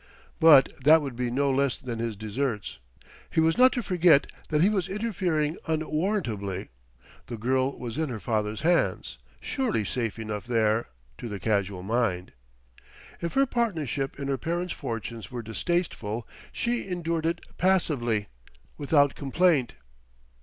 But 0.39 0.73
that 0.83 1.03
would 1.03 1.15
be 1.15 1.29
no 1.29 1.51
less 1.51 1.77
than 1.77 1.99
his 1.99 2.15
deserts; 2.15 2.79
he 3.29 3.39
was 3.39 3.55
not 3.55 3.71
to 3.73 3.83
forget 3.83 4.25
that 4.47 4.61
he 4.63 4.67
was 4.67 4.89
interfering 4.89 5.57
unwarrantably; 5.67 6.69
the 7.27 7.37
girl 7.37 7.77
was 7.77 7.99
in 7.99 8.09
her 8.09 8.19
father's 8.19 8.61
hands, 8.61 9.19
surely 9.39 9.85
safe 9.85 10.17
enough 10.17 10.47
there 10.47 10.87
to 11.19 11.29
the 11.29 11.39
casual 11.39 11.83
mind. 11.83 12.31
If 13.21 13.33
her 13.33 13.45
partnership 13.45 14.19
in 14.19 14.27
her 14.27 14.39
parent's 14.39 14.73
fortunes 14.73 15.29
were 15.29 15.43
distasteful, 15.43 16.27
she 16.51 16.87
endured 16.87 17.27
it 17.27 17.41
passively, 17.59 18.25
without 18.79 19.13
complaint. 19.13 19.75